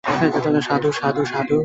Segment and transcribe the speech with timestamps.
[0.67, 0.89] সাধু
[1.29, 1.55] সাধু।